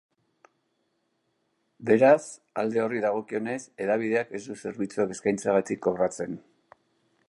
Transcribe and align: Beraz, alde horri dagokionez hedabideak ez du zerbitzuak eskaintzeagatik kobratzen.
Beraz, 1.89 2.01
alde 2.63 2.83
horri 2.85 3.05
dagokionez 3.05 3.61
hedabideak 3.85 4.35
ez 4.41 4.45
du 4.49 4.59
zerbitzuak 4.67 5.17
eskaintzeagatik 5.19 5.87
kobratzen. 5.89 6.41